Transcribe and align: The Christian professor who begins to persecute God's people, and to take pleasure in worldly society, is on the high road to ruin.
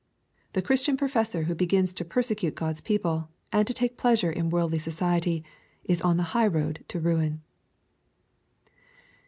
The 0.53 0.63
Christian 0.63 0.97
professor 0.97 1.43
who 1.43 1.53
begins 1.53 1.93
to 1.93 2.03
persecute 2.03 2.55
God's 2.55 2.81
people, 2.81 3.29
and 3.51 3.67
to 3.67 3.71
take 3.75 3.99
pleasure 3.99 4.31
in 4.31 4.49
worldly 4.49 4.79
society, 4.79 5.43
is 5.83 6.01
on 6.01 6.17
the 6.17 6.23
high 6.33 6.47
road 6.47 6.83
to 6.87 6.99
ruin. 6.99 7.43